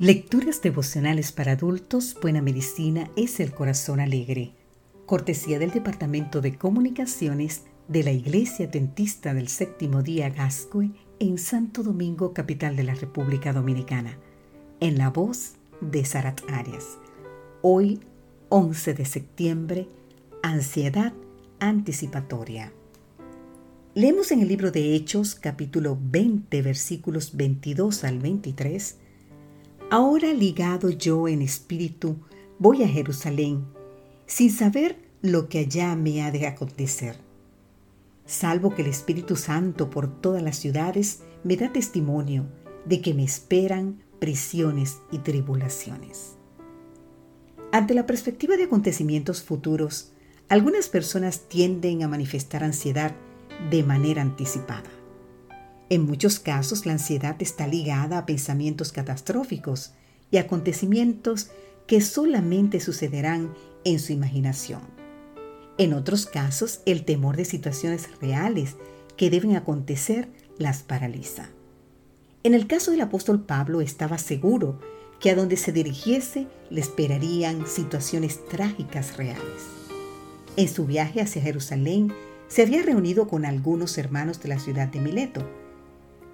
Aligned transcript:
Lecturas 0.00 0.60
devocionales 0.60 1.30
para 1.30 1.52
adultos, 1.52 2.16
Buena 2.20 2.42
Medicina 2.42 3.08
es 3.14 3.38
el 3.38 3.52
Corazón 3.52 4.00
Alegre. 4.00 4.50
Cortesía 5.06 5.60
del 5.60 5.70
Departamento 5.70 6.40
de 6.40 6.58
Comunicaciones 6.58 7.62
de 7.86 8.02
la 8.02 8.10
Iglesia 8.10 8.66
Dentista 8.66 9.34
del 9.34 9.46
Séptimo 9.46 10.02
Día 10.02 10.30
Gascue 10.30 10.90
en 11.20 11.38
Santo 11.38 11.84
Domingo, 11.84 12.34
capital 12.34 12.74
de 12.74 12.82
la 12.82 12.96
República 12.96 13.52
Dominicana. 13.52 14.18
En 14.80 14.98
la 14.98 15.10
voz 15.10 15.52
de 15.80 16.04
Sarat 16.04 16.40
Arias. 16.50 16.98
Hoy, 17.62 18.00
11 18.48 18.94
de 18.94 19.04
septiembre, 19.04 19.88
Ansiedad 20.42 21.12
anticipatoria. 21.60 22.72
Leemos 23.94 24.32
en 24.32 24.40
el 24.40 24.48
libro 24.48 24.72
de 24.72 24.96
Hechos, 24.96 25.36
capítulo 25.36 25.96
20, 26.02 26.62
versículos 26.62 27.36
22 27.36 28.02
al 28.02 28.18
23 28.18 28.96
Ahora 29.96 30.32
ligado 30.32 30.90
yo 30.90 31.28
en 31.28 31.40
espíritu, 31.40 32.16
voy 32.58 32.82
a 32.82 32.88
Jerusalén, 32.88 33.64
sin 34.26 34.50
saber 34.50 34.98
lo 35.22 35.48
que 35.48 35.60
allá 35.60 35.94
me 35.94 36.20
ha 36.24 36.32
de 36.32 36.48
acontecer. 36.48 37.16
Salvo 38.26 38.74
que 38.74 38.82
el 38.82 38.88
Espíritu 38.88 39.36
Santo 39.36 39.90
por 39.90 40.20
todas 40.20 40.42
las 40.42 40.56
ciudades 40.56 41.22
me 41.44 41.56
da 41.56 41.72
testimonio 41.72 42.44
de 42.84 43.00
que 43.00 43.14
me 43.14 43.22
esperan 43.22 44.02
prisiones 44.18 44.98
y 45.12 45.18
tribulaciones. 45.18 46.34
Ante 47.70 47.94
la 47.94 48.04
perspectiva 48.04 48.56
de 48.56 48.64
acontecimientos 48.64 49.44
futuros, 49.44 50.10
algunas 50.48 50.88
personas 50.88 51.42
tienden 51.48 52.02
a 52.02 52.08
manifestar 52.08 52.64
ansiedad 52.64 53.14
de 53.70 53.84
manera 53.84 54.22
anticipada. 54.22 54.90
En 55.90 56.06
muchos 56.06 56.38
casos 56.38 56.86
la 56.86 56.92
ansiedad 56.92 57.36
está 57.40 57.66
ligada 57.66 58.18
a 58.18 58.26
pensamientos 58.26 58.92
catastróficos 58.92 59.92
y 60.30 60.38
acontecimientos 60.38 61.50
que 61.86 62.00
solamente 62.00 62.80
sucederán 62.80 63.54
en 63.84 63.98
su 63.98 64.12
imaginación. 64.12 64.80
En 65.76 65.92
otros 65.92 66.26
casos, 66.26 66.80
el 66.86 67.04
temor 67.04 67.36
de 67.36 67.44
situaciones 67.44 68.08
reales 68.20 68.76
que 69.16 69.28
deben 69.28 69.56
acontecer 69.56 70.28
las 70.58 70.82
paraliza. 70.82 71.50
En 72.42 72.54
el 72.54 72.66
caso 72.66 72.90
del 72.90 73.00
apóstol 73.00 73.44
Pablo 73.44 73.80
estaba 73.80 74.18
seguro 74.18 74.78
que 75.20 75.30
a 75.30 75.34
donde 75.34 75.56
se 75.56 75.72
dirigiese 75.72 76.46
le 76.70 76.80
esperarían 76.80 77.66
situaciones 77.66 78.44
trágicas 78.46 79.16
reales. 79.16 79.62
En 80.56 80.68
su 80.68 80.86
viaje 80.86 81.20
hacia 81.20 81.42
Jerusalén 81.42 82.12
se 82.48 82.62
había 82.62 82.82
reunido 82.82 83.26
con 83.26 83.44
algunos 83.44 83.98
hermanos 83.98 84.40
de 84.40 84.48
la 84.48 84.58
ciudad 84.58 84.88
de 84.88 85.00
Mileto, 85.00 85.48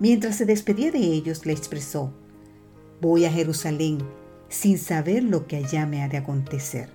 Mientras 0.00 0.36
se 0.36 0.46
despedía 0.46 0.90
de 0.90 0.98
ellos, 0.98 1.44
le 1.44 1.52
expresó, 1.52 2.10
Voy 3.02 3.26
a 3.26 3.30
Jerusalén 3.30 3.98
sin 4.48 4.78
saber 4.78 5.22
lo 5.22 5.46
que 5.46 5.56
allá 5.56 5.84
me 5.84 6.02
ha 6.02 6.08
de 6.08 6.16
acontecer, 6.16 6.88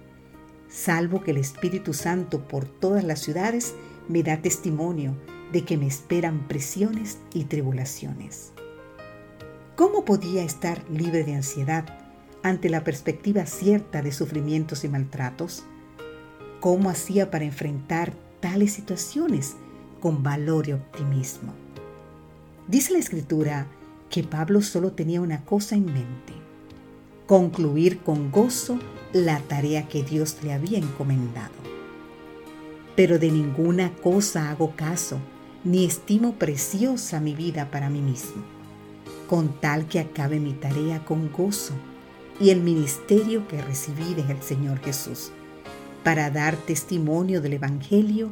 salvo 0.67 1.21
que 1.21 1.31
el 1.31 1.37
Espíritu 1.37 1.93
Santo 1.93 2.47
por 2.47 2.65
todas 2.65 3.03
las 3.03 3.19
ciudades 3.19 3.75
me 4.09 4.23
da 4.23 4.41
testimonio 4.41 5.15
de 5.51 5.63
que 5.63 5.77
me 5.77 5.85
esperan 5.85 6.47
presiones 6.47 7.19
y 7.31 7.43
tribulaciones. 7.43 8.53
¿Cómo 9.75 10.03
podía 10.03 10.43
estar 10.43 10.83
libre 10.89 11.23
de 11.23 11.35
ansiedad 11.35 11.85
ante 12.41 12.69
la 12.69 12.83
perspectiva 12.83 13.45
cierta 13.45 14.01
de 14.01 14.11
sufrimientos 14.11 14.83
y 14.83 14.89
maltratos? 14.89 15.63
¿Cómo 16.59 16.89
hacía 16.89 17.29
para 17.29 17.45
enfrentar 17.45 18.13
tales 18.39 18.73
situaciones 18.73 19.55
con 20.01 20.23
valor 20.23 20.67
y 20.67 20.73
optimismo? 20.73 21.64
Dice 22.67 22.93
la 22.93 22.99
escritura 22.99 23.67
que 24.09 24.23
Pablo 24.23 24.61
solo 24.61 24.91
tenía 24.91 25.21
una 25.21 25.45
cosa 25.45 25.75
en 25.75 25.85
mente, 25.85 26.33
concluir 27.27 27.99
con 27.99 28.31
gozo 28.31 28.79
la 29.13 29.39
tarea 29.41 29.87
que 29.87 30.03
Dios 30.03 30.37
le 30.41 30.51
había 30.51 30.79
encomendado. 30.79 31.53
Pero 32.95 33.19
de 33.19 33.29
ninguna 33.29 33.93
cosa 33.95 34.49
hago 34.49 34.75
caso, 34.75 35.19
ni 35.63 35.85
estimo 35.85 36.33
preciosa 36.35 37.19
mi 37.19 37.35
vida 37.35 37.69
para 37.69 37.89
mí 37.89 38.01
mismo, 38.01 38.43
con 39.29 39.59
tal 39.59 39.87
que 39.87 39.99
acabe 39.99 40.39
mi 40.39 40.53
tarea 40.53 41.05
con 41.05 41.31
gozo 41.31 41.73
y 42.39 42.49
el 42.49 42.61
ministerio 42.61 43.47
que 43.47 43.61
recibí 43.61 44.15
del 44.15 44.41
Señor 44.41 44.79
Jesús, 44.79 45.31
para 46.03 46.31
dar 46.31 46.55
testimonio 46.55 47.41
del 47.41 47.53
Evangelio 47.53 48.31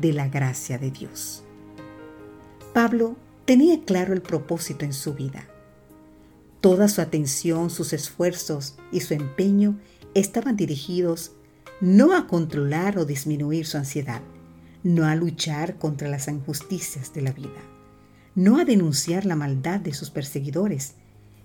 de 0.00 0.14
la 0.14 0.28
gracia 0.28 0.78
de 0.78 0.90
Dios. 0.90 1.42
Pablo 2.72 3.16
tenía 3.44 3.82
claro 3.84 4.14
el 4.14 4.22
propósito 4.22 4.84
en 4.84 4.92
su 4.92 5.14
vida. 5.14 5.46
Toda 6.60 6.88
su 6.88 7.00
atención, 7.00 7.70
sus 7.70 7.92
esfuerzos 7.92 8.76
y 8.90 9.00
su 9.00 9.14
empeño 9.14 9.78
estaban 10.14 10.56
dirigidos 10.56 11.32
no 11.80 12.16
a 12.16 12.26
controlar 12.26 12.98
o 12.98 13.04
disminuir 13.04 13.66
su 13.66 13.76
ansiedad, 13.76 14.22
no 14.82 15.06
a 15.06 15.14
luchar 15.14 15.76
contra 15.76 16.08
las 16.08 16.28
injusticias 16.28 17.12
de 17.12 17.22
la 17.22 17.32
vida, 17.32 17.60
no 18.34 18.58
a 18.58 18.64
denunciar 18.64 19.26
la 19.26 19.36
maldad 19.36 19.80
de 19.80 19.92
sus 19.92 20.10
perseguidores, 20.10 20.94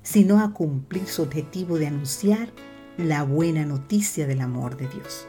sino 0.04 0.40
a 0.42 0.54
cumplir 0.54 1.08
su 1.08 1.24
objetivo 1.24 1.78
de 1.78 1.88
anunciar 1.88 2.50
la 2.98 3.24
buena 3.24 3.66
noticia 3.66 4.28
del 4.28 4.42
amor 4.42 4.78
de 4.78 4.88
Dios. 4.88 5.26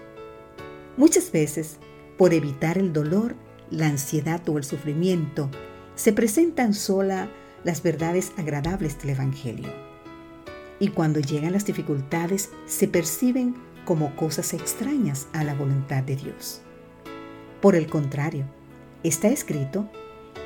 Muchas 0.97 1.32
veces, 1.32 1.78
por 2.19 2.34
evitar 2.34 2.78
el 2.78 2.92
dolor, 2.92 3.34
la 3.70 3.86
ansiedad 3.86 4.47
o 4.48 4.59
el 4.59 4.64
sufrimiento, 4.64 5.50
se 6.00 6.14
presentan 6.14 6.72
sola 6.72 7.28
las 7.62 7.82
verdades 7.82 8.32
agradables 8.38 8.98
del 8.98 9.10
Evangelio. 9.10 9.68
Y 10.78 10.88
cuando 10.88 11.20
llegan 11.20 11.52
las 11.52 11.66
dificultades, 11.66 12.48
se 12.64 12.88
perciben 12.88 13.54
como 13.84 14.16
cosas 14.16 14.54
extrañas 14.54 15.28
a 15.34 15.44
la 15.44 15.52
voluntad 15.52 16.02
de 16.02 16.16
Dios. 16.16 16.62
Por 17.60 17.74
el 17.76 17.86
contrario, 17.86 18.46
está 19.02 19.28
escrito 19.28 19.90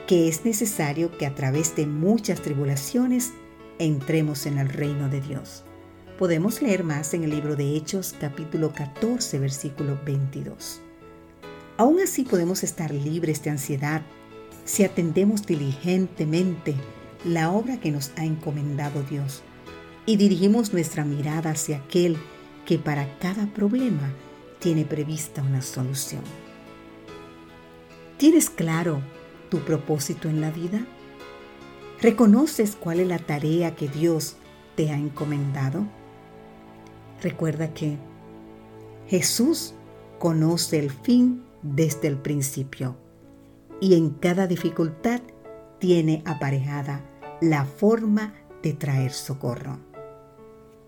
que 0.09 0.27
es 0.27 0.45
necesario 0.45 1.17
que 1.17 1.25
a 1.25 1.37
través 1.37 1.77
de 1.77 1.87
muchas 1.87 2.43
tribulaciones 2.43 3.31
entremos 3.79 4.47
en 4.47 4.59
el 4.59 4.69
reino 4.69 5.09
de 5.09 5.21
Dios. 5.21 5.63
Podemos 6.19 6.63
leer 6.63 6.83
más 6.83 7.15
en 7.15 7.23
el 7.23 7.31
libro 7.31 7.55
de 7.55 7.77
Hechos 7.77 8.17
capítulo 8.21 8.73
14 8.73 9.39
versículo 9.39 10.01
22. 10.05 10.81
Aún 11.77 12.01
así 12.01 12.25
podemos 12.25 12.65
estar 12.65 12.93
libres 12.93 13.45
de 13.45 13.51
ansiedad 13.51 14.03
si 14.65 14.83
atendemos 14.85 15.47
diligentemente 15.47 16.75
la 17.25 17.51
obra 17.51 17.79
que 17.79 17.91
nos 17.91 18.13
ha 18.17 18.25
encomendado 18.25 19.03
Dios 19.03 19.43
y 20.07 20.17
dirigimos 20.17 20.73
nuestra 20.73 21.05
mirada 21.05 21.51
hacia 21.51 21.79
aquel 21.79 22.17
que 22.67 22.79
para 22.79 23.19
cada 23.19 23.47
problema 23.47 24.13
tiene 24.59 24.85
prevista 24.85 25.43
una 25.43 25.63
solución. 25.63 26.23
¿Tienes 28.17 28.49
claro 28.49 29.01
tu 29.51 29.61
propósito 29.61 30.29
en 30.29 30.41
la 30.41 30.51
vida? 30.51 30.87
¿Reconoces 32.01 32.77
cuál 32.77 33.01
es 33.01 33.09
la 33.09 33.19
tarea 33.19 33.75
que 33.75 33.89
Dios 33.89 34.37
te 34.77 34.91
ha 34.91 34.97
encomendado? 34.97 35.87
Recuerda 37.23 37.73
que 37.73 37.99
Jesús 39.09 39.75
conoce 40.19 40.79
el 40.79 40.91
fin 40.91 41.43
desde 41.63 42.09
el 42.09 42.17
principio 42.17 42.97
y 43.85 43.93
en 43.93 44.09
cada 44.09 44.47
dificultad 44.47 45.21
tiene 45.79 46.23
aparejada 46.25 47.05
la 47.43 47.67
forma 47.67 48.33
de 48.63 48.73
traer 48.73 49.13
socorro. 49.13 49.79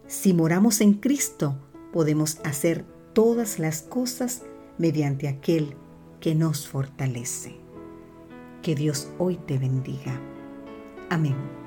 Si 0.06 0.32
moramos 0.32 0.80
en 0.80 0.94
Cristo, 0.94 1.58
podemos 1.92 2.38
hacer 2.42 2.86
todas 3.12 3.58
las 3.58 3.82
cosas 3.82 4.44
mediante 4.78 5.28
aquel 5.28 5.76
que 6.20 6.34
nos 6.34 6.68
fortalece. 6.68 7.56
Que 8.62 8.74
Dios 8.74 9.10
hoy 9.18 9.36
te 9.36 9.58
bendiga. 9.58 10.18
Amén. 11.10 11.65